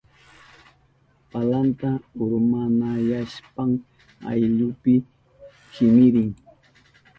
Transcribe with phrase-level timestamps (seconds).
[1.31, 1.89] Palanta
[2.21, 3.71] urmanayashpan
[4.31, 4.93] ayllunpi
[5.73, 6.29] kimirin.